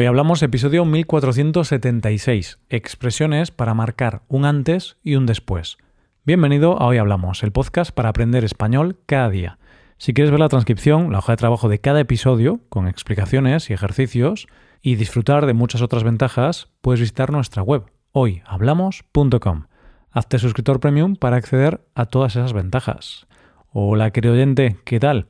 Hoy 0.00 0.06
hablamos 0.06 0.44
episodio 0.44 0.84
1476, 0.84 2.60
expresiones 2.68 3.50
para 3.50 3.74
marcar 3.74 4.22
un 4.28 4.44
antes 4.44 4.96
y 5.02 5.16
un 5.16 5.26
después. 5.26 5.76
Bienvenido 6.24 6.80
a 6.80 6.86
Hoy 6.86 6.98
Hablamos, 6.98 7.42
el 7.42 7.50
podcast 7.50 7.90
para 7.90 8.10
aprender 8.10 8.44
español 8.44 9.00
cada 9.06 9.28
día. 9.28 9.58
Si 9.96 10.14
quieres 10.14 10.30
ver 10.30 10.38
la 10.38 10.48
transcripción, 10.48 11.10
la 11.10 11.18
hoja 11.18 11.32
de 11.32 11.38
trabajo 11.38 11.68
de 11.68 11.80
cada 11.80 11.98
episodio, 11.98 12.60
con 12.68 12.86
explicaciones 12.86 13.70
y 13.70 13.72
ejercicios, 13.72 14.46
y 14.82 14.94
disfrutar 14.94 15.46
de 15.46 15.54
muchas 15.54 15.82
otras 15.82 16.04
ventajas, 16.04 16.68
puedes 16.80 17.00
visitar 17.00 17.32
nuestra 17.32 17.64
web, 17.64 17.86
hoyhablamos.com. 18.12 19.64
Hazte 20.12 20.38
suscriptor 20.38 20.78
premium 20.78 21.16
para 21.16 21.38
acceder 21.38 21.84
a 21.96 22.06
todas 22.06 22.36
esas 22.36 22.52
ventajas. 22.52 23.26
Hola, 23.72 24.12
querido 24.12 24.34
oyente, 24.34 24.76
¿qué 24.84 25.00
tal? 25.00 25.26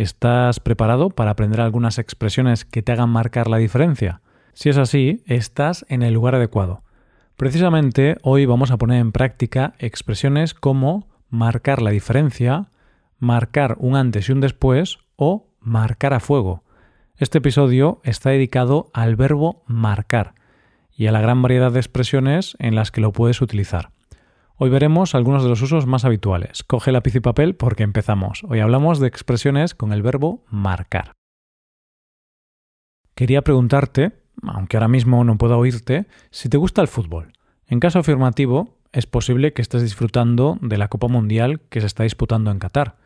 ¿Estás 0.00 0.60
preparado 0.60 1.10
para 1.10 1.32
aprender 1.32 1.60
algunas 1.60 1.98
expresiones 1.98 2.64
que 2.64 2.80
te 2.80 2.90
hagan 2.90 3.10
marcar 3.10 3.48
la 3.48 3.58
diferencia? 3.58 4.22
Si 4.54 4.70
es 4.70 4.78
así, 4.78 5.22
estás 5.26 5.84
en 5.90 6.02
el 6.02 6.14
lugar 6.14 6.34
adecuado. 6.34 6.82
Precisamente 7.36 8.16
hoy 8.22 8.46
vamos 8.46 8.70
a 8.70 8.78
poner 8.78 8.98
en 8.98 9.12
práctica 9.12 9.74
expresiones 9.78 10.54
como 10.54 11.06
marcar 11.28 11.82
la 11.82 11.90
diferencia, 11.90 12.70
marcar 13.18 13.76
un 13.78 13.94
antes 13.94 14.26
y 14.26 14.32
un 14.32 14.40
después 14.40 15.00
o 15.16 15.50
marcar 15.60 16.14
a 16.14 16.20
fuego. 16.20 16.64
Este 17.18 17.36
episodio 17.36 18.00
está 18.02 18.30
dedicado 18.30 18.88
al 18.94 19.16
verbo 19.16 19.62
marcar 19.66 20.32
y 20.96 21.08
a 21.08 21.12
la 21.12 21.20
gran 21.20 21.42
variedad 21.42 21.72
de 21.72 21.80
expresiones 21.80 22.56
en 22.58 22.74
las 22.74 22.90
que 22.90 23.02
lo 23.02 23.12
puedes 23.12 23.42
utilizar. 23.42 23.90
Hoy 24.62 24.68
veremos 24.68 25.14
algunos 25.14 25.42
de 25.42 25.48
los 25.48 25.62
usos 25.62 25.86
más 25.86 26.04
habituales. 26.04 26.62
Coge 26.64 26.92
lápiz 26.92 27.14
y 27.14 27.20
papel 27.20 27.56
porque 27.56 27.82
empezamos. 27.82 28.44
Hoy 28.46 28.60
hablamos 28.60 29.00
de 29.00 29.06
expresiones 29.06 29.74
con 29.74 29.90
el 29.90 30.02
verbo 30.02 30.44
marcar. 30.50 31.14
Quería 33.14 33.40
preguntarte, 33.40 34.12
aunque 34.42 34.76
ahora 34.76 34.88
mismo 34.88 35.24
no 35.24 35.38
puedo 35.38 35.56
oírte, 35.56 36.08
si 36.30 36.50
te 36.50 36.58
gusta 36.58 36.82
el 36.82 36.88
fútbol. 36.88 37.32
En 37.68 37.80
caso 37.80 38.00
afirmativo, 38.00 38.76
es 38.92 39.06
posible 39.06 39.54
que 39.54 39.62
estés 39.62 39.80
disfrutando 39.80 40.58
de 40.60 40.76
la 40.76 40.88
Copa 40.88 41.08
Mundial 41.08 41.62
que 41.70 41.80
se 41.80 41.86
está 41.86 42.02
disputando 42.02 42.50
en 42.50 42.58
Qatar. 42.58 42.98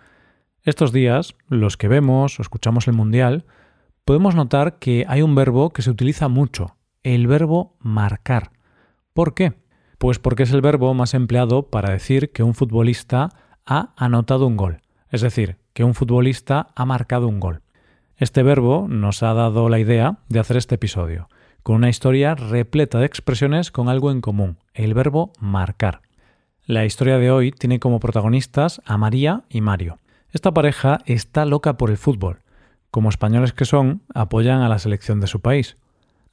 Estos 0.65 0.91
días, 0.91 1.37
los 1.47 1.77
que 1.77 1.87
vemos 1.87 2.41
o 2.41 2.43
escuchamos 2.43 2.89
el 2.89 2.95
Mundial, 2.95 3.45
podemos 4.05 4.35
notar 4.35 4.81
que 4.81 5.07
hay 5.07 5.23
un 5.23 5.37
verbo 5.37 5.73
que 5.73 5.83
se 5.83 5.91
utiliza 5.91 6.27
mucho, 6.27 6.75
el 7.05 7.29
verbo 7.29 7.77
marcar. 7.79 8.51
¿Por 9.13 9.35
qué? 9.35 9.64
Pues 9.99 10.19
porque 10.19 10.43
es 10.43 10.53
el 10.53 10.61
verbo 10.61 10.95
más 10.95 11.15
empleado 11.15 11.65
para 11.65 11.91
decir 11.91 12.31
que 12.31 12.43
un 12.43 12.55
futbolista 12.55 13.31
ha 13.67 13.95
anotado 13.97 14.47
un 14.47 14.57
gol, 14.57 14.81
es 15.11 15.21
decir, 15.21 15.57
que 15.73 15.85
un 15.85 15.95
futbolista 15.95 16.69
ha 16.75 16.85
marcado 16.85 17.29
un 17.29 17.41
gol. 17.41 17.63
Este 18.17 18.43
verbo 18.43 18.87
nos 18.89 19.23
ha 19.23 19.35
dado 19.35 19.69
la 19.69 19.79
idea 19.79 20.19
de 20.29 20.39
hacer 20.39 20.57
este 20.57 20.77
episodio, 20.77 21.29
con 21.63 21.77
una 21.77 21.89
historia 21.89 22.35
repleta 22.35 22.99
de 22.99 23.07
expresiones 23.07 23.71
con 23.71 23.89
algo 23.89 24.11
en 24.11 24.21
común, 24.21 24.59
el 24.73 24.95
verbo 24.95 25.33
marcar. 25.41 26.03
La 26.67 26.85
historia 26.85 27.19
de 27.19 27.31
hoy 27.31 27.53
tiene 27.53 27.81
como 27.81 28.01
protagonistas 28.01 28.81
a 28.87 28.97
María 28.97 29.45
y 29.49 29.61
Mario. 29.61 29.99
Esta 30.31 30.53
pareja 30.53 31.01
está 31.07 31.45
loca 31.45 31.77
por 31.77 31.91
el 31.91 31.99
fútbol. 31.99 32.41
Como 32.91 33.09
españoles 33.09 33.53
que 33.53 33.65
son, 33.65 34.03
apoyan 34.15 34.63
a 34.63 34.69
la 34.69 34.79
selección 34.79 35.21
de 35.21 35.27
su 35.27 35.41
país. 35.41 35.77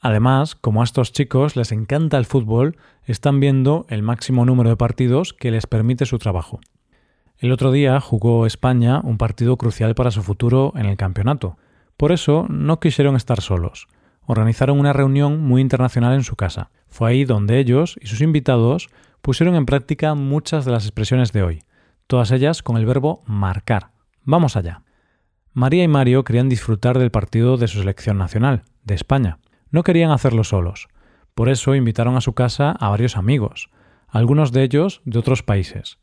Además, 0.02 0.56
como 0.56 0.82
a 0.82 0.84
estos 0.84 1.14
chicos 1.14 1.56
les 1.56 1.72
encanta 1.72 2.18
el 2.18 2.26
fútbol, 2.26 2.76
están 3.06 3.40
viendo 3.40 3.86
el 3.88 4.02
máximo 4.02 4.46
número 4.46 4.72
de 4.72 4.76
partidos 4.76 5.34
que 5.34 5.52
les 5.52 5.68
permite 5.68 6.08
su 6.08 6.18
trabajo. 6.18 6.60
El 7.38 7.52
otro 7.52 7.72
día 7.72 8.00
jugó 8.02 8.48
España 8.48 9.00
un 9.04 9.18
partido 9.18 9.58
crucial 9.58 9.94
para 9.94 10.10
su 10.10 10.24
futuro 10.24 10.74
en 10.76 10.88
el 10.88 10.98
campeonato. 10.98 11.58
Por 11.98 12.12
eso 12.12 12.48
no 12.50 12.80
quisieron 12.80 13.16
estar 13.16 13.42
solos. 13.42 13.88
Organizaron 14.26 14.80
una 14.80 14.94
reunión 14.94 15.40
muy 15.40 15.62
internacional 15.62 16.14
en 16.14 16.24
su 16.24 16.36
casa. 16.36 16.72
Fue 16.88 17.10
ahí 17.10 17.24
donde 17.24 17.60
ellos 17.60 17.98
y 18.02 18.08
sus 18.08 18.22
invitados 18.22 18.90
pusieron 19.22 19.56
en 19.56 19.66
práctica 19.68 20.16
muchas 20.16 20.66
de 20.66 20.72
las 20.72 20.86
expresiones 20.86 21.32
de 21.32 21.44
hoy, 21.44 21.64
todas 22.08 22.32
ellas 22.32 22.64
con 22.64 22.78
el 22.78 22.86
verbo 22.88 23.22
marcar. 23.26 23.92
Vamos 24.24 24.56
allá. 24.56 24.82
María 25.54 25.84
y 25.84 25.88
Mario 25.88 26.24
querían 26.24 26.50
disfrutar 26.50 26.98
del 26.98 27.12
partido 27.12 27.58
de 27.58 27.68
su 27.68 27.80
selección 27.80 28.18
nacional, 28.18 28.64
de 28.84 28.96
España. 28.96 29.38
No 29.72 29.84
querían 29.84 30.12
hacerlo 30.12 30.44
solos. 30.44 30.88
Por 31.34 31.50
eso 31.50 31.76
invitaron 31.76 32.18
a 32.18 32.22
su 32.22 32.34
casa 32.34 32.72
a 32.72 32.90
varios 32.90 33.18
amigos, 33.18 33.70
algunos 34.08 34.52
de 34.52 34.64
ellos 34.64 35.02
de 35.06 35.20
otros 35.20 35.44
países. 35.44 35.98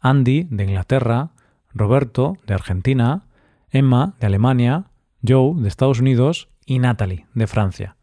Andy, 0.00 0.46
de 0.50 0.64
Inglaterra, 0.64 1.30
Roberto, 1.72 2.36
de 2.46 2.54
Argentina, 2.54 3.24
Emma, 3.70 4.14
de 4.20 4.26
Alemania, 4.26 4.90
Joe, 5.26 5.54
de 5.56 5.68
Estados 5.68 6.00
Unidos 6.00 6.48
y 6.66 6.78
Natalie, 6.78 7.26
de 7.34 7.46
Francia. 7.46 7.96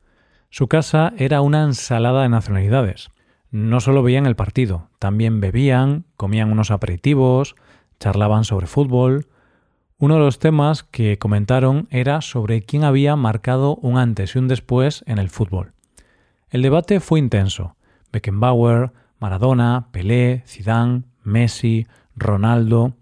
Su 0.50 0.68
casa 0.68 1.14
era 1.18 1.42
una 1.42 1.64
ensalada 1.64 2.24
de 2.24 2.30
nacionalidades. 2.30 3.10
No 3.52 3.80
solo 3.80 4.02
veían 4.02 4.26
el 4.26 4.36
partido, 4.36 4.90
también 5.00 5.40
bebían, 5.40 6.06
comían 6.18 6.52
unos 6.52 6.72
aperitivos, 6.72 7.56
charlaban 8.00 8.44
sobre 8.44 8.68
fútbol, 8.68 9.28
uno 10.02 10.16
de 10.16 10.22
los 10.22 10.40
temas 10.40 10.82
que 10.82 11.20
comentaron 11.20 11.88
era 11.92 12.22
sobre 12.22 12.64
quién 12.64 12.84
había 12.84 13.16
marcado 13.16 13.76
un 13.76 14.00
antes 14.00 14.36
y 14.36 14.40
un 14.40 14.48
después 14.48 15.04
en 15.06 15.20
el 15.20 15.30
fútbol. 15.30 15.74
El 16.50 16.64
debate 16.64 17.00
fue 17.00 17.20
intenso. 17.20 17.76
Beckenbauer, 18.12 18.94
Maradona, 19.20 19.90
Pelé, 19.92 20.42
Zidane, 20.48 21.04
Messi, 21.24 21.86
Ronaldo. 22.16 22.96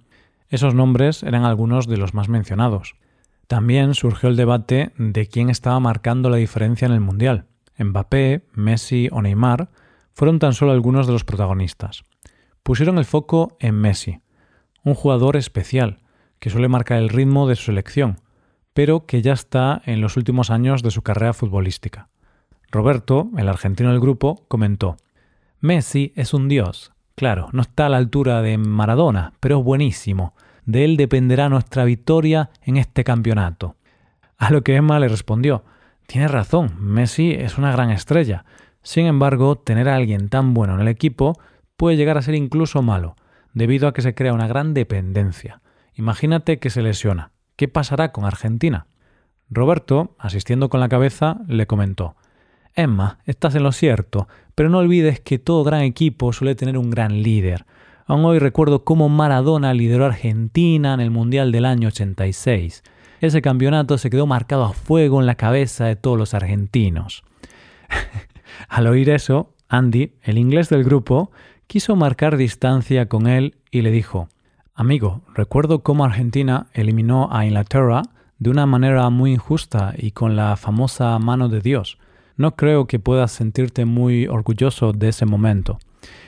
Esos 0.49 0.75
nombres 0.75 1.23
eran 1.23 1.45
algunos 1.45 1.87
de 1.87 1.95
los 1.95 2.13
más 2.13 2.27
mencionados. 2.27 2.97
También 3.47 3.93
surgió 3.93 4.27
el 4.27 4.35
debate 4.35 4.91
de 4.97 5.25
quién 5.25 5.49
estaba 5.49 5.79
marcando 5.79 6.29
la 6.29 6.35
diferencia 6.35 6.85
en 6.85 6.91
el 6.91 6.99
Mundial. 6.99 7.45
Mbappé, 7.77 8.45
Messi 8.51 9.07
o 9.13 9.21
Neymar 9.21 9.69
fueron 10.11 10.39
tan 10.39 10.53
solo 10.53 10.73
algunos 10.73 11.07
de 11.07 11.13
los 11.13 11.23
protagonistas. 11.23 12.03
Pusieron 12.61 12.97
el 12.97 13.05
foco 13.05 13.55
en 13.61 13.75
Messi, 13.75 14.19
un 14.83 14.95
jugador 14.95 15.37
especial, 15.37 15.99
que 16.39 16.49
suele 16.49 16.67
marcar 16.67 16.97
el 16.97 17.09
ritmo 17.09 17.47
de 17.47 17.55
su 17.55 17.63
selección, 17.63 18.21
pero 18.73 19.05
que 19.05 19.21
ya 19.21 19.33
está 19.33 19.81
en 19.85 20.01
los 20.01 20.17
últimos 20.17 20.49
años 20.49 20.83
de 20.83 20.91
su 20.91 21.01
carrera 21.01 21.33
futbolística. 21.33 22.09
Roberto, 22.71 23.29
el 23.37 23.49
argentino 23.49 23.91
del 23.91 23.99
grupo, 23.99 24.45
comentó 24.47 24.97
Messi 25.59 26.13
es 26.15 26.33
un 26.33 26.47
dios. 26.47 26.93
Claro, 27.15 27.49
no 27.51 27.61
está 27.61 27.87
a 27.87 27.89
la 27.89 27.97
altura 27.97 28.41
de 28.41 28.57
Maradona, 28.57 29.33
pero 29.39 29.59
es 29.59 29.63
buenísimo. 29.65 30.33
De 30.65 30.85
él 30.85 30.95
dependerá 30.95 31.49
nuestra 31.49 31.83
victoria 31.83 32.51
en 32.61 32.77
este 32.77 33.03
campeonato. 33.03 33.75
A 34.37 34.51
lo 34.51 34.63
que 34.63 34.75
Emma 34.75 34.99
le 34.99 35.09
respondió 35.09 35.65
Tienes 36.07 36.31
razón, 36.31 36.71
Messi 36.79 37.33
es 37.33 37.57
una 37.57 37.71
gran 37.71 37.91
estrella. 37.91 38.45
Sin 38.81 39.05
embargo, 39.05 39.57
tener 39.57 39.89
a 39.89 39.95
alguien 39.95 40.29
tan 40.29 40.53
bueno 40.53 40.75
en 40.75 40.79
el 40.79 40.87
equipo 40.87 41.37
puede 41.75 41.97
llegar 41.97 42.17
a 42.17 42.21
ser 42.21 42.35
incluso 42.35 42.81
malo, 42.81 43.15
debido 43.53 43.87
a 43.87 43.93
que 43.93 44.01
se 44.01 44.15
crea 44.15 44.33
una 44.33 44.47
gran 44.47 44.73
dependencia. 44.73 45.61
Imagínate 45.99 46.59
que 46.59 46.69
se 46.69 46.81
lesiona. 46.81 47.31
¿Qué 47.57 47.67
pasará 47.67 48.13
con 48.13 48.23
Argentina? 48.23 48.87
Roberto, 49.49 50.15
asistiendo 50.17 50.69
con 50.69 50.79
la 50.79 50.87
cabeza, 50.87 51.41
le 51.49 51.67
comentó 51.67 52.15
Emma, 52.73 53.19
estás 53.25 53.53
en 53.55 53.63
lo 53.63 53.73
cierto, 53.73 54.29
pero 54.55 54.69
no 54.69 54.77
olvides 54.77 55.19
que 55.19 55.39
todo 55.39 55.65
gran 55.65 55.81
equipo 55.81 56.31
suele 56.31 56.55
tener 56.55 56.77
un 56.77 56.89
gran 56.89 57.21
líder. 57.21 57.65
Aún 58.05 58.23
hoy 58.23 58.39
recuerdo 58.39 58.85
cómo 58.85 59.09
Maradona 59.09 59.73
lideró 59.73 60.05
a 60.05 60.07
Argentina 60.07 60.93
en 60.93 61.01
el 61.01 61.11
Mundial 61.11 61.51
del 61.51 61.65
año 61.65 61.89
86. 61.89 62.81
Ese 63.19 63.41
campeonato 63.41 63.97
se 63.97 64.09
quedó 64.09 64.25
marcado 64.25 64.63
a 64.63 64.71
fuego 64.71 65.19
en 65.19 65.25
la 65.25 65.35
cabeza 65.35 65.83
de 65.83 65.97
todos 65.97 66.17
los 66.17 66.33
argentinos. 66.33 67.25
Al 68.69 68.87
oír 68.87 69.09
eso, 69.09 69.53
Andy, 69.67 70.13
el 70.23 70.37
inglés 70.37 70.69
del 70.69 70.85
grupo, 70.85 71.31
quiso 71.67 71.97
marcar 71.97 72.37
distancia 72.37 73.09
con 73.09 73.27
él 73.27 73.57
y 73.69 73.81
le 73.81 73.91
dijo 73.91 74.29
Amigo, 74.79 75.23
recuerdo 75.35 75.83
cómo 75.83 76.05
Argentina 76.05 76.67
eliminó 76.71 77.27
a 77.33 77.45
Inglaterra 77.45 78.03
de 78.37 78.49
una 78.49 78.65
manera 78.65 79.09
muy 79.09 79.33
injusta 79.33 79.93
y 79.97 80.11
con 80.11 80.37
la 80.37 80.55
famosa 80.55 81.19
mano 81.19 81.49
de 81.49 81.59
Dios. 81.59 81.97
No 82.37 82.55
creo 82.55 82.87
que 82.87 82.97
puedas 82.97 83.33
sentirte 83.33 83.83
muy 83.83 84.27
orgulloso 84.27 84.93
de 84.93 85.09
ese 85.09 85.25
momento. 85.25 85.79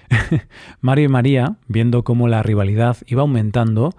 Mario 0.82 1.06
y 1.06 1.08
María, 1.08 1.56
viendo 1.70 2.04
cómo 2.04 2.28
la 2.28 2.44
rivalidad 2.44 2.98
iba 3.08 3.22
aumentando, 3.22 3.92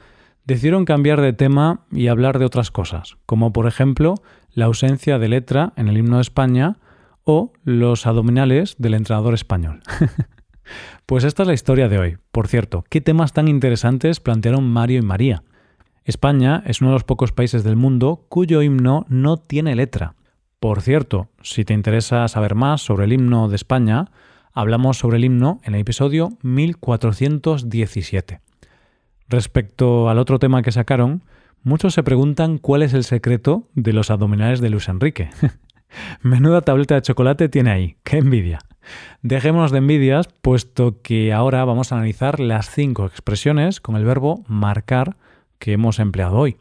decidieron 0.45 0.85
cambiar 0.85 1.23
de 1.23 1.33
tema 1.33 1.87
y 1.91 2.09
hablar 2.09 2.39
de 2.39 2.45
otras 2.45 2.71
cosas, 2.71 3.17
como 3.25 3.55
por 3.55 3.67
ejemplo 3.67 4.17
la 4.53 4.67
ausencia 4.67 5.19
de 5.19 5.31
letra 5.31 5.73
en 5.77 5.89
el 5.89 5.97
himno 5.97 6.17
de 6.17 6.23
España 6.23 6.77
o 7.25 7.55
los 7.65 8.07
abdominales 8.07 8.77
del 8.77 8.93
entrenador 8.93 9.33
español. 9.33 9.81
Pues 11.07 11.25
esta 11.25 11.43
es 11.43 11.47
la 11.47 11.55
historia 11.55 11.89
de 11.89 11.99
hoy. 11.99 12.19
Por 12.31 12.49
cierto, 12.49 12.85
¿qué 12.89 13.01
temas 13.01 13.33
tan 13.33 13.49
interesantes 13.49 14.21
plantearon 14.21 14.69
Mario 14.69 15.01
y 15.01 15.03
María? 15.03 15.43
España 16.05 16.63
es 16.67 16.81
uno 16.81 16.91
de 16.91 16.95
los 16.95 17.05
pocos 17.05 17.33
países 17.33 17.65
del 17.65 17.77
mundo 17.77 18.25
cuyo 18.29 18.63
himno 18.63 19.07
no 19.09 19.37
tiene 19.37 19.77
letra. 19.77 20.15
Por 20.59 20.81
cierto, 20.83 21.29
si 21.43 21.65
te 21.65 21.75
interesa 21.75 22.27
saber 22.29 22.55
más 22.55 22.83
sobre 22.83 23.05
el 23.05 23.13
himno 23.13 23.49
de 23.49 23.57
España, 23.57 24.11
hablamos 24.53 24.99
sobre 24.99 25.17
el 25.19 25.25
himno 25.25 25.61
en 25.65 25.75
el 25.75 25.81
episodio 25.81 26.31
1417. 26.43 28.41
Respecto 29.29 30.09
al 30.09 30.19
otro 30.19 30.39
tema 30.39 30.63
que 30.63 30.73
sacaron, 30.73 31.25
muchos 31.63 31.95
se 31.95 32.03
preguntan 32.03 32.59
cuál 32.59 32.83
es 32.83 32.95
el 32.95 33.05
secreto 33.05 33.69
de 33.75 33.93
los 33.93 34.11
abdominales 34.11 34.61
de 34.61 34.71
Luis 34.71 34.89
Enrique. 34.89 35.31
Menuda 36.23 36.63
tableta 36.63 36.95
de 36.95 37.03
chocolate 37.03 37.49
tiene 37.49 37.71
ahí. 37.71 37.97
¡Qué 38.03 38.19
envidia! 38.19 38.59
Dejémonos 39.23 39.71
de 39.71 39.79
envidias, 39.79 40.29
puesto 40.29 41.01
que 41.03 41.33
ahora 41.33 41.65
vamos 41.65 41.93
a 41.93 41.97
analizar 41.97 42.41
las 42.41 42.69
cinco 42.71 43.07
expresiones 43.07 43.81
con 43.81 43.97
el 43.97 44.05
verbo 44.05 44.45
marcar 44.49 45.17
que 45.59 45.73
hemos 45.73 45.99
empleado 45.99 46.37
hoy. 46.37 46.57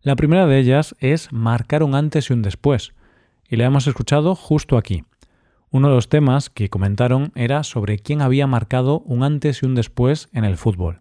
La 0.00 0.16
primera 0.16 0.46
de 0.46 0.58
ellas 0.58 0.94
es 0.98 1.32
marcar 1.32 1.82
un 1.82 1.94
antes 1.94 2.30
y 2.30 2.32
un 2.32 2.42
después, 2.42 2.94
y 3.48 3.56
la 3.56 3.66
hemos 3.66 3.86
escuchado 3.86 4.34
justo 4.34 4.78
aquí. 4.78 5.04
Uno 5.70 5.88
de 5.88 5.94
los 5.96 6.08
temas 6.08 6.50
que 6.50 6.70
comentaron 6.70 7.32
era 7.34 7.64
sobre 7.64 7.98
quién 7.98 8.22
había 8.22 8.46
marcado 8.46 9.00
un 9.00 9.22
antes 9.22 9.62
y 9.62 9.66
un 9.66 9.74
después 9.74 10.28
en 10.32 10.44
el 10.44 10.56
fútbol. 10.56 11.00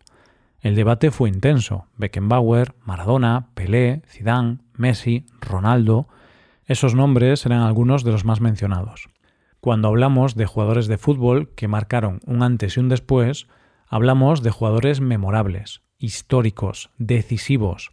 El 0.62 0.76
debate 0.76 1.12
fue 1.12 1.30
intenso. 1.30 1.88
Beckenbauer, 1.98 2.74
Maradona, 2.84 3.50
Pelé, 3.54 4.02
Zidane, 4.08 4.60
Messi, 4.76 5.26
Ronaldo. 5.42 6.08
Esos 6.66 6.96
nombres 6.96 7.46
eran 7.46 7.62
algunos 7.62 8.04
de 8.04 8.12
los 8.12 8.24
más 8.24 8.40
mencionados. 8.40 9.10
Cuando 9.60 9.90
hablamos 9.90 10.36
de 10.36 10.46
jugadores 10.46 10.88
de 10.88 10.98
fútbol 10.98 11.50
que 11.56 11.68
marcaron 11.68 12.20
un 12.26 12.42
antes 12.42 12.78
y 12.78 12.80
un 12.80 12.90
después, 12.90 13.48
hablamos 13.88 14.44
de 14.44 14.52
jugadores 14.52 15.02
memorables, 15.02 15.82
históricos, 15.98 16.90
decisivos. 16.98 17.92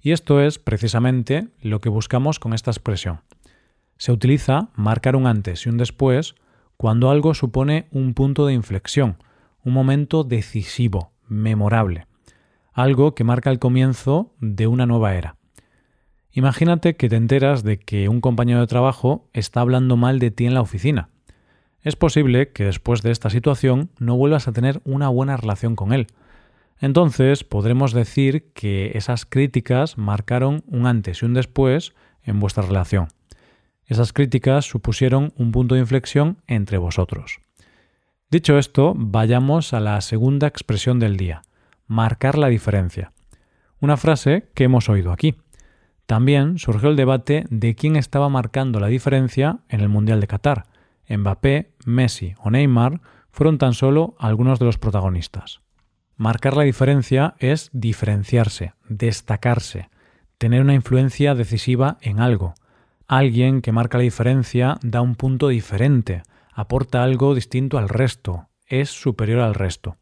Y 0.00 0.12
esto 0.12 0.40
es 0.40 0.58
precisamente 0.58 1.48
lo 1.60 1.80
que 1.80 1.88
buscamos 1.88 2.38
con 2.38 2.52
esta 2.52 2.70
expresión. 2.70 3.20
Se 3.96 4.12
utiliza 4.12 4.70
marcar 4.74 5.16
un 5.16 5.26
antes 5.26 5.64
y 5.64 5.68
un 5.68 5.78
después 5.78 6.34
cuando 6.76 7.10
algo 7.10 7.34
supone 7.34 7.88
un 7.92 8.12
punto 8.12 8.46
de 8.46 8.54
inflexión, 8.54 9.16
un 9.64 9.72
momento 9.72 10.24
decisivo, 10.24 11.12
memorable, 11.28 12.06
algo 12.72 13.14
que 13.14 13.24
marca 13.24 13.50
el 13.50 13.58
comienzo 13.58 14.34
de 14.40 14.66
una 14.66 14.86
nueva 14.86 15.14
era. 15.14 15.36
Imagínate 16.32 16.96
que 16.96 17.08
te 17.08 17.16
enteras 17.16 17.62
de 17.62 17.78
que 17.78 18.08
un 18.08 18.20
compañero 18.20 18.60
de 18.60 18.66
trabajo 18.66 19.28
está 19.32 19.60
hablando 19.60 19.96
mal 19.96 20.18
de 20.18 20.30
ti 20.30 20.46
en 20.46 20.54
la 20.54 20.62
oficina. 20.62 21.10
Es 21.82 21.96
posible 21.96 22.52
que 22.52 22.64
después 22.64 23.02
de 23.02 23.10
esta 23.10 23.28
situación 23.28 23.90
no 23.98 24.16
vuelvas 24.16 24.48
a 24.48 24.52
tener 24.52 24.80
una 24.84 25.08
buena 25.08 25.36
relación 25.36 25.76
con 25.76 25.92
él. 25.92 26.06
Entonces 26.80 27.44
podremos 27.44 27.92
decir 27.92 28.50
que 28.54 28.92
esas 28.94 29.26
críticas 29.26 29.98
marcaron 29.98 30.64
un 30.66 30.86
antes 30.86 31.22
y 31.22 31.26
un 31.26 31.34
después 31.34 31.92
en 32.22 32.40
vuestra 32.40 32.62
relación. 32.64 33.08
Esas 33.86 34.12
críticas 34.12 34.64
supusieron 34.64 35.34
un 35.36 35.52
punto 35.52 35.74
de 35.74 35.82
inflexión 35.82 36.38
entre 36.46 36.78
vosotros. 36.78 37.40
Dicho 38.30 38.56
esto, 38.56 38.94
vayamos 38.96 39.74
a 39.74 39.80
la 39.80 40.00
segunda 40.00 40.46
expresión 40.46 40.98
del 40.98 41.18
día, 41.18 41.42
marcar 41.86 42.38
la 42.38 42.48
diferencia. 42.48 43.12
Una 43.80 43.98
frase 43.98 44.48
que 44.54 44.64
hemos 44.64 44.88
oído 44.88 45.12
aquí. 45.12 45.34
También 46.12 46.58
surgió 46.58 46.90
el 46.90 46.96
debate 46.96 47.46
de 47.48 47.74
quién 47.74 47.96
estaba 47.96 48.28
marcando 48.28 48.80
la 48.80 48.88
diferencia 48.88 49.60
en 49.70 49.80
el 49.80 49.88
Mundial 49.88 50.20
de 50.20 50.26
Qatar. 50.26 50.66
Mbappé, 51.08 51.72
Messi 51.86 52.34
o 52.36 52.50
Neymar 52.50 53.00
fueron 53.30 53.56
tan 53.56 53.72
solo 53.72 54.14
algunos 54.18 54.58
de 54.58 54.66
los 54.66 54.76
protagonistas. 54.76 55.62
Marcar 56.18 56.54
la 56.54 56.64
diferencia 56.64 57.34
es 57.38 57.70
diferenciarse, 57.72 58.74
destacarse, 58.90 59.88
tener 60.36 60.60
una 60.60 60.74
influencia 60.74 61.34
decisiva 61.34 61.96
en 62.02 62.20
algo. 62.20 62.52
Alguien 63.08 63.62
que 63.62 63.72
marca 63.72 63.96
la 63.96 64.04
diferencia 64.04 64.76
da 64.82 65.00
un 65.00 65.14
punto 65.14 65.48
diferente, 65.48 66.24
aporta 66.52 67.04
algo 67.04 67.34
distinto 67.34 67.78
al 67.78 67.88
resto, 67.88 68.48
es 68.66 68.90
superior 68.90 69.40
al 69.40 69.54
resto. 69.54 69.96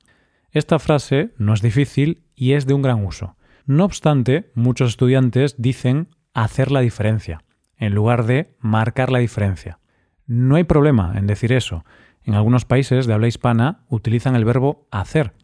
Esta 0.51 0.81
frase 0.81 1.31
no 1.39 1.55
es 1.55 1.63
difícil 1.63 2.25
y 2.35 2.55
es 2.55 2.67
de 2.67 2.75
un 2.75 2.83
gran 2.83 3.07
uso. 3.07 3.37
No 3.71 3.85
obstante, 3.85 4.51
muchos 4.57 4.89
estudiantes 4.89 5.55
dicen 5.57 6.09
hacer 6.35 6.73
la 6.73 6.81
diferencia, 6.81 7.45
en 7.77 7.95
lugar 7.95 8.27
de 8.27 8.57
marcar 8.59 9.13
la 9.13 9.21
diferencia. 9.21 9.79
No 10.27 10.57
hay 10.57 10.65
problema 10.65 11.13
en 11.17 11.29
decir 11.29 11.53
eso. 11.53 11.85
En 12.25 12.35
algunos 12.35 12.65
países 12.65 13.07
de 13.07 13.15
habla 13.15 13.29
hispana 13.29 13.85
utilizan 13.89 14.35
el 14.35 14.45
verbo 14.45 14.89
hacer. 14.91 15.35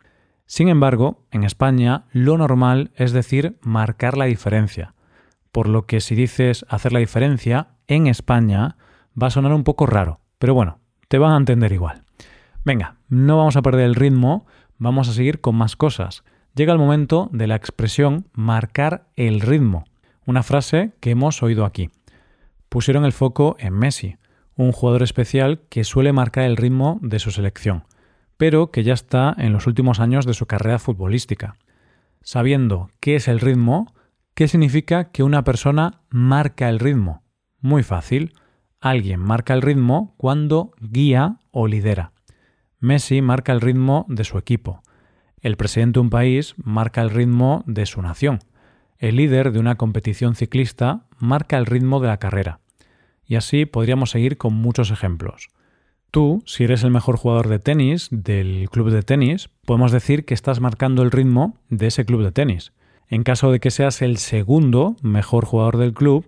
Sin 0.44 0.66
embargo, 0.66 1.24
en 1.30 1.44
España 1.44 2.06
lo 2.10 2.36
normal 2.36 2.90
es 2.96 3.12
decir 3.12 3.58
marcar 3.60 4.16
la 4.16 4.24
diferencia. 4.24 4.96
Por 5.52 5.68
lo 5.68 5.86
que 5.86 6.00
si 6.00 6.16
dices 6.16 6.66
hacer 6.68 6.92
la 6.92 6.98
diferencia, 6.98 7.76
en 7.86 8.08
España 8.08 8.76
va 9.16 9.28
a 9.28 9.30
sonar 9.30 9.52
un 9.52 9.62
poco 9.62 9.86
raro. 9.86 10.18
Pero 10.38 10.52
bueno, 10.52 10.80
te 11.06 11.18
van 11.18 11.30
a 11.30 11.36
entender 11.36 11.70
igual. 11.70 12.02
Venga, 12.64 12.96
no 13.08 13.36
vamos 13.36 13.54
a 13.54 13.62
perder 13.62 13.84
el 13.84 13.94
ritmo, 13.94 14.46
vamos 14.78 15.08
a 15.08 15.12
seguir 15.12 15.40
con 15.40 15.54
más 15.54 15.76
cosas 15.76 16.24
llega 16.56 16.72
el 16.72 16.78
momento 16.78 17.28
de 17.32 17.46
la 17.46 17.54
expresión 17.54 18.28
marcar 18.32 19.06
el 19.14 19.40
ritmo, 19.40 19.84
una 20.24 20.42
frase 20.42 20.92
que 21.00 21.10
hemos 21.10 21.42
oído 21.42 21.66
aquí. 21.66 21.90
Pusieron 22.70 23.04
el 23.04 23.12
foco 23.12 23.56
en 23.58 23.74
Messi, 23.74 24.16
un 24.56 24.72
jugador 24.72 25.02
especial 25.02 25.60
que 25.68 25.84
suele 25.84 26.14
marcar 26.14 26.44
el 26.44 26.56
ritmo 26.56 26.98
de 27.02 27.18
su 27.18 27.30
selección, 27.30 27.84
pero 28.38 28.70
que 28.70 28.84
ya 28.84 28.94
está 28.94 29.34
en 29.36 29.52
los 29.52 29.66
últimos 29.66 30.00
años 30.00 30.24
de 30.24 30.32
su 30.32 30.46
carrera 30.46 30.78
futbolística. 30.78 31.56
Sabiendo 32.22 32.90
qué 33.00 33.16
es 33.16 33.28
el 33.28 33.38
ritmo, 33.38 33.94
¿qué 34.34 34.48
significa 34.48 35.10
que 35.12 35.22
una 35.22 35.44
persona 35.44 36.00
marca 36.08 36.70
el 36.70 36.80
ritmo? 36.80 37.22
Muy 37.60 37.82
fácil. 37.82 38.32
Alguien 38.80 39.20
marca 39.20 39.52
el 39.52 39.62
ritmo 39.62 40.14
cuando 40.16 40.72
guía 40.80 41.38
o 41.50 41.66
lidera. 41.66 42.12
Messi 42.80 43.20
marca 43.20 43.52
el 43.52 43.60
ritmo 43.60 44.06
de 44.08 44.24
su 44.24 44.38
equipo. 44.38 44.82
El 45.46 45.56
presidente 45.56 45.98
de 45.98 46.00
un 46.00 46.10
país 46.10 46.56
marca 46.56 47.00
el 47.02 47.10
ritmo 47.10 47.62
de 47.68 47.86
su 47.86 48.02
nación. 48.02 48.40
El 48.98 49.14
líder 49.14 49.52
de 49.52 49.60
una 49.60 49.76
competición 49.76 50.34
ciclista 50.34 51.06
marca 51.20 51.56
el 51.56 51.66
ritmo 51.66 52.00
de 52.00 52.08
la 52.08 52.16
carrera. 52.16 52.58
Y 53.24 53.36
así 53.36 53.64
podríamos 53.64 54.10
seguir 54.10 54.38
con 54.38 54.54
muchos 54.54 54.90
ejemplos. 54.90 55.50
Tú, 56.10 56.42
si 56.46 56.64
eres 56.64 56.82
el 56.82 56.90
mejor 56.90 57.16
jugador 57.16 57.46
de 57.46 57.60
tenis 57.60 58.08
del 58.10 58.68
club 58.70 58.90
de 58.90 59.04
tenis, 59.04 59.48
podemos 59.64 59.92
decir 59.92 60.24
que 60.24 60.34
estás 60.34 60.58
marcando 60.58 61.04
el 61.04 61.12
ritmo 61.12 61.56
de 61.68 61.86
ese 61.86 62.04
club 62.04 62.24
de 62.24 62.32
tenis. 62.32 62.72
En 63.06 63.22
caso 63.22 63.52
de 63.52 63.60
que 63.60 63.70
seas 63.70 64.02
el 64.02 64.16
segundo 64.16 64.96
mejor 65.00 65.44
jugador 65.44 65.76
del 65.76 65.94
club, 65.94 66.26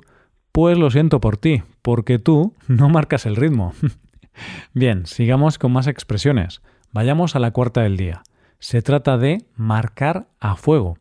pues 0.52 0.78
lo 0.78 0.92
siento 0.92 1.20
por 1.20 1.38
ti, 1.38 1.64
porque 1.82 2.20
tú 2.20 2.54
no 2.68 2.88
marcas 2.88 3.26
el 3.26 3.34
ritmo. 3.34 3.74
Bien, 4.74 5.06
sigamos 5.06 5.58
con 5.58 5.72
más 5.72 5.88
expresiones. 5.88 6.62
Vayamos 6.92 7.34
a 7.34 7.40
la 7.40 7.50
cuarta 7.50 7.80
del 7.80 7.96
día. 7.96 8.22
Se 8.60 8.82
trata 8.82 9.18
de 9.18 9.46
marcar 9.54 10.26
a 10.40 10.56
fuego. 10.56 10.98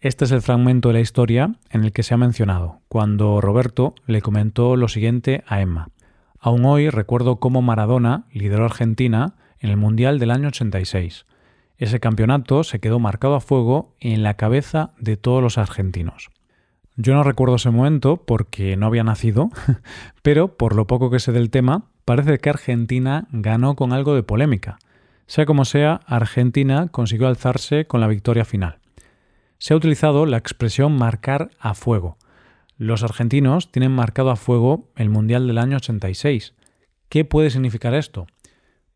Este 0.00 0.26
es 0.26 0.30
el 0.30 0.42
fragmento 0.42 0.88
de 0.88 0.94
la 0.94 1.00
historia 1.00 1.56
en 1.70 1.82
el 1.82 1.92
que 1.92 2.04
se 2.04 2.14
ha 2.14 2.16
mencionado, 2.16 2.82
cuando 2.86 3.40
Roberto 3.40 3.96
le 4.06 4.22
comentó 4.22 4.76
lo 4.76 4.86
siguiente 4.86 5.42
a 5.48 5.60
Emma. 5.60 5.88
Aún 6.38 6.64
hoy 6.64 6.90
recuerdo 6.90 7.40
cómo 7.40 7.62
Maradona 7.62 8.26
lideró 8.30 8.62
a 8.62 8.66
Argentina 8.66 9.34
en 9.58 9.70
el 9.70 9.76
Mundial 9.76 10.20
del 10.20 10.30
año 10.30 10.48
86. 10.48 11.26
Ese 11.78 11.98
campeonato 11.98 12.62
se 12.62 12.78
quedó 12.78 13.00
marcado 13.00 13.34
a 13.34 13.40
fuego 13.40 13.96
en 13.98 14.22
la 14.22 14.34
cabeza 14.34 14.92
de 14.96 15.16
todos 15.16 15.42
los 15.42 15.58
argentinos. 15.58 16.30
Yo 16.96 17.14
no 17.14 17.24
recuerdo 17.24 17.56
ese 17.56 17.70
momento 17.70 18.18
porque 18.18 18.76
no 18.76 18.86
había 18.86 19.02
nacido, 19.02 19.48
pero 20.22 20.56
por 20.56 20.76
lo 20.76 20.86
poco 20.86 21.10
que 21.10 21.18
sé 21.18 21.32
del 21.32 21.50
tema, 21.50 21.86
parece 22.04 22.38
que 22.38 22.50
Argentina 22.50 23.26
ganó 23.32 23.74
con 23.74 23.92
algo 23.92 24.14
de 24.14 24.22
polémica. 24.22 24.78
Sea 25.26 25.46
como 25.46 25.64
sea, 25.64 26.00
Argentina 26.06 26.88
consiguió 26.88 27.28
alzarse 27.28 27.86
con 27.86 28.00
la 28.00 28.08
victoria 28.08 28.44
final. 28.44 28.78
Se 29.58 29.72
ha 29.72 29.76
utilizado 29.76 30.26
la 30.26 30.36
expresión 30.36 30.96
marcar 30.96 31.50
a 31.58 31.74
fuego. 31.74 32.18
Los 32.76 33.02
argentinos 33.02 33.70
tienen 33.70 33.92
marcado 33.92 34.30
a 34.30 34.36
fuego 34.36 34.90
el 34.96 35.08
Mundial 35.08 35.46
del 35.46 35.58
año 35.58 35.76
86. 35.76 36.54
¿Qué 37.08 37.24
puede 37.24 37.50
significar 37.50 37.94
esto? 37.94 38.26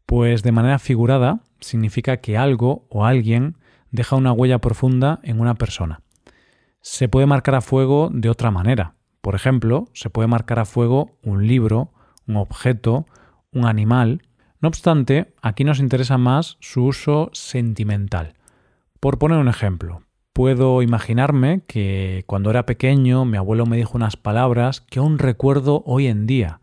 Pues 0.05 0.43
de 0.43 0.53
manera 0.53 0.79
figurada 0.79 1.41
significa 1.61 2.19
que 2.19 2.37
algo 2.37 2.87
o 2.91 3.05
alguien 3.05 3.57
deja 3.91 4.17
una 4.17 4.33
huella 4.33 4.59
profunda 4.59 5.21
en 5.23 5.41
una 5.41 5.55
persona. 5.55 6.03
Se 6.81 7.09
puede 7.09 7.27
marcar 7.27 7.55
a 7.55 7.61
fuego 7.61 8.11
de 8.13 8.29
otra 8.29 8.51
manera. 8.51 8.95
Por 9.21 9.35
ejemplo, 9.35 9.89
se 9.95 10.11
puede 10.11 10.29
marcar 10.29 10.59
a 10.59 10.65
fuego 10.65 11.19
un 11.23 11.47
libro, 11.47 11.93
un 12.27 12.37
objeto, 12.37 13.07
un 13.53 13.67
animal 13.67 14.23
no 14.61 14.69
obstante, 14.69 15.35
aquí 15.41 15.63
nos 15.63 15.79
interesa 15.79 16.19
más 16.19 16.57
su 16.61 16.85
uso 16.85 17.31
sentimental. 17.33 18.35
Por 18.99 19.19
poner 19.19 19.39
un 19.39 19.49
ejemplo, 19.49 20.03
puedo 20.33 20.83
imaginarme 20.83 21.63
que 21.67 22.25
cuando 22.27 22.51
era 22.51 22.67
pequeño 22.67 23.25
mi 23.25 23.37
abuelo 23.37 23.67
me 23.67 23.77
dijo 23.77 23.97
unas 23.97 24.17
palabras 24.17 24.81
que 24.81 24.99
aún 24.99 25.19
recuerdo 25.19 25.85
hoy 25.87 26.09
en 26.09 26.27
día. 26.27 26.61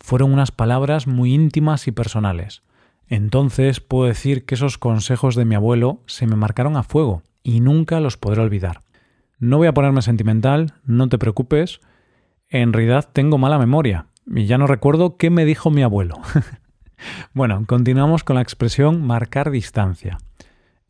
Fueron 0.00 0.32
unas 0.32 0.50
palabras 0.50 1.06
muy 1.06 1.34
íntimas 1.34 1.86
y 1.88 1.92
personales. 1.92 2.62
Entonces 3.06 3.80
puedo 3.80 4.08
decir 4.08 4.46
que 4.46 4.54
esos 4.54 4.78
consejos 4.78 5.34
de 5.34 5.44
mi 5.44 5.54
abuelo 5.54 6.02
se 6.06 6.26
me 6.26 6.36
marcaron 6.36 6.76
a 6.76 6.82
fuego 6.82 7.22
y 7.42 7.60
nunca 7.60 8.00
los 8.00 8.16
podré 8.16 8.40
olvidar. 8.40 8.82
No 9.38 9.58
voy 9.58 9.66
a 9.66 9.74
ponerme 9.74 10.00
sentimental, 10.00 10.72
no 10.84 11.08
te 11.08 11.18
preocupes. 11.18 11.80
En 12.48 12.72
realidad 12.72 13.10
tengo 13.12 13.36
mala 13.36 13.58
memoria 13.58 14.06
y 14.26 14.46
ya 14.46 14.56
no 14.56 14.66
recuerdo 14.66 15.18
qué 15.18 15.28
me 15.28 15.44
dijo 15.44 15.70
mi 15.70 15.82
abuelo. 15.82 16.16
Bueno, 17.32 17.64
continuamos 17.66 18.24
con 18.24 18.36
la 18.36 18.42
expresión 18.42 19.06
marcar 19.06 19.50
distancia. 19.50 20.18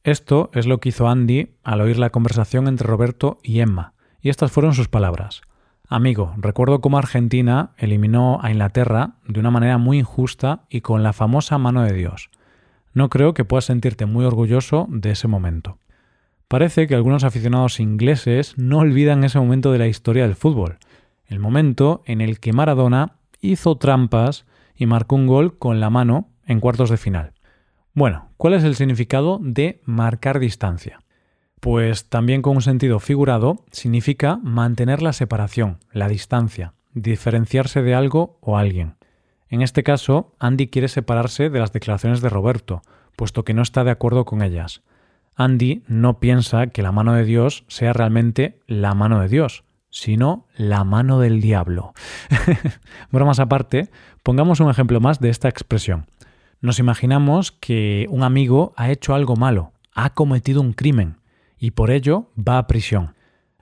Esto 0.04 0.50
es 0.54 0.66
lo 0.66 0.78
que 0.78 0.90
hizo 0.90 1.08
Andy 1.08 1.56
al 1.64 1.80
oír 1.80 1.98
la 1.98 2.10
conversación 2.10 2.68
entre 2.68 2.86
Roberto 2.86 3.38
y 3.42 3.60
Emma, 3.60 3.94
y 4.20 4.28
estas 4.28 4.52
fueron 4.52 4.74
sus 4.74 4.88
palabras. 4.88 5.42
Amigo, 5.88 6.34
recuerdo 6.36 6.80
cómo 6.80 6.98
Argentina 6.98 7.70
eliminó 7.76 8.40
a 8.42 8.50
Inglaterra 8.50 9.14
de 9.26 9.40
una 9.40 9.50
manera 9.50 9.78
muy 9.78 9.98
injusta 9.98 10.64
y 10.68 10.80
con 10.80 11.02
la 11.02 11.12
famosa 11.12 11.58
mano 11.58 11.82
de 11.82 11.92
Dios. 11.92 12.30
No 12.92 13.08
creo 13.08 13.34
que 13.34 13.44
puedas 13.44 13.66
sentirte 13.66 14.06
muy 14.06 14.24
orgulloso 14.24 14.86
de 14.88 15.10
ese 15.12 15.28
momento. 15.28 15.78
Parece 16.48 16.86
que 16.86 16.94
algunos 16.94 17.24
aficionados 17.24 17.80
ingleses 17.80 18.56
no 18.56 18.78
olvidan 18.78 19.24
ese 19.24 19.38
momento 19.38 19.72
de 19.72 19.78
la 19.78 19.88
historia 19.88 20.22
del 20.22 20.36
fútbol, 20.36 20.78
el 21.26 21.40
momento 21.40 22.02
en 22.06 22.20
el 22.20 22.38
que 22.40 22.52
Maradona 22.52 23.16
hizo 23.40 23.76
trampas 23.76 24.46
y 24.76 24.86
marcó 24.86 25.16
un 25.16 25.26
gol 25.26 25.58
con 25.58 25.80
la 25.80 25.90
mano 25.90 26.30
en 26.46 26.60
cuartos 26.60 26.90
de 26.90 26.96
final. 26.96 27.32
Bueno, 27.94 28.30
¿cuál 28.36 28.54
es 28.54 28.64
el 28.64 28.76
significado 28.76 29.38
de 29.42 29.80
marcar 29.84 30.38
distancia? 30.38 31.00
Pues 31.60 32.08
también 32.08 32.42
con 32.42 32.56
un 32.56 32.62
sentido 32.62 33.00
figurado 33.00 33.64
significa 33.72 34.36
mantener 34.42 35.02
la 35.02 35.12
separación, 35.12 35.78
la 35.90 36.08
distancia, 36.08 36.74
diferenciarse 36.92 37.82
de 37.82 37.94
algo 37.94 38.38
o 38.40 38.58
alguien. 38.58 38.96
En 39.48 39.62
este 39.62 39.82
caso, 39.82 40.34
Andy 40.38 40.68
quiere 40.68 40.88
separarse 40.88 41.50
de 41.50 41.58
las 41.58 41.72
declaraciones 41.72 42.20
de 42.20 42.28
Roberto, 42.28 42.82
puesto 43.16 43.44
que 43.44 43.54
no 43.54 43.62
está 43.62 43.84
de 43.84 43.90
acuerdo 43.90 44.24
con 44.24 44.42
ellas. 44.42 44.82
Andy 45.34 45.82
no 45.86 46.18
piensa 46.18 46.68
que 46.68 46.82
la 46.82 46.92
mano 46.92 47.12
de 47.12 47.24
Dios 47.24 47.64
sea 47.68 47.92
realmente 47.92 48.60
la 48.66 48.94
mano 48.94 49.20
de 49.20 49.28
Dios, 49.28 49.64
sino 49.96 50.44
la 50.58 50.84
mano 50.84 51.20
del 51.20 51.40
diablo. 51.40 51.94
Bromas 53.10 53.40
aparte, 53.40 53.88
pongamos 54.22 54.60
un 54.60 54.68
ejemplo 54.68 55.00
más 55.00 55.20
de 55.20 55.30
esta 55.30 55.48
expresión. 55.48 56.04
Nos 56.60 56.78
imaginamos 56.78 57.50
que 57.50 58.06
un 58.10 58.22
amigo 58.22 58.74
ha 58.76 58.90
hecho 58.90 59.14
algo 59.14 59.36
malo, 59.36 59.72
ha 59.94 60.12
cometido 60.12 60.60
un 60.60 60.74
crimen, 60.74 61.16
y 61.58 61.70
por 61.70 61.90
ello 61.90 62.30
va 62.36 62.58
a 62.58 62.66
prisión. 62.66 63.14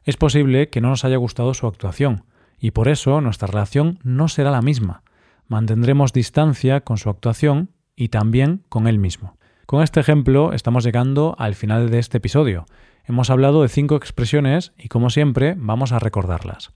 Es 0.03 0.17
posible 0.17 0.71
que 0.71 0.81
no 0.81 0.89
nos 0.89 1.05
haya 1.05 1.19
gustado 1.19 1.55
su 1.55 1.69
actuación, 1.69 2.25
y 2.59 2.73
por 2.73 2.89
eso 2.89 3.21
nuestra 3.21 3.47
relación 3.47 4.01
no 4.03 4.27
será 4.27 4.51
la 4.51 4.61
misma. 4.61 5.05
Mantendremos 5.47 6.13
distancia 6.13 6.81
con 6.81 6.99
su 6.99 7.11
actuación 7.11 7.71
y 7.95 8.09
también 8.09 8.65
con 8.69 8.89
él 8.89 8.99
mismo. 8.99 9.37
Con 9.67 9.85
este 9.85 10.01
ejemplo 10.01 10.53
estamos 10.53 10.83
llegando 10.83 11.37
al 11.39 11.55
final 11.55 11.91
de 11.91 12.01
este 12.01 12.19
episodio. 12.19 12.67
Hemos 13.07 13.29
hablado 13.29 13.61
de 13.61 13.69
cinco 13.69 13.97
expresiones 13.97 14.73
y 14.79 14.89
como 14.89 15.11
siempre 15.11 15.55
vamos 15.59 15.93
a 15.93 15.99
recordarlas. 15.99 16.73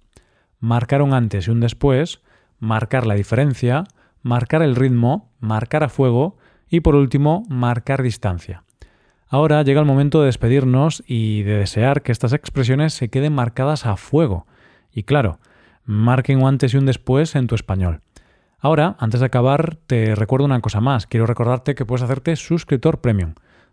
Marcar 0.60 1.00
un 1.00 1.14
antes 1.14 1.48
y 1.48 1.50
un 1.50 1.60
después, 1.60 2.20
marcar 2.58 3.06
la 3.06 3.14
diferencia, 3.14 3.84
marcar 4.22 4.62
el 4.62 4.76
ritmo, 4.76 5.32
marcar 5.40 5.84
a 5.84 5.88
fuego 5.88 6.36
y 6.68 6.80
por 6.80 6.96
último 6.96 7.44
marcar 7.48 8.02
distancia. 8.02 8.64
Ahora 9.26 9.62
llega 9.62 9.80
el 9.80 9.86
momento 9.86 10.20
de 10.20 10.26
despedirnos 10.26 11.02
y 11.06 11.44
de 11.44 11.58
desear 11.58 12.02
que 12.02 12.12
estas 12.12 12.34
expresiones 12.34 12.92
se 12.92 13.08
queden 13.08 13.34
marcadas 13.34 13.86
a 13.86 13.96
fuego. 13.96 14.46
Y 14.92 15.04
claro, 15.04 15.38
marquen 15.84 16.42
un 16.42 16.48
antes 16.48 16.74
y 16.74 16.76
un 16.76 16.84
después 16.86 17.36
en 17.36 17.46
tu 17.46 17.54
español. 17.54 18.00
Ahora, 18.58 18.96
antes 18.98 19.20
de 19.20 19.26
acabar, 19.26 19.76
te 19.86 20.14
recuerdo 20.14 20.44
una 20.44 20.60
cosa 20.60 20.80
más. 20.80 21.06
Quiero 21.06 21.26
recordarte 21.26 21.74
que 21.74 21.86
puedes 21.86 22.02
hacerte 22.02 22.36
suscriptor 22.36 23.00
premium. 23.00 23.34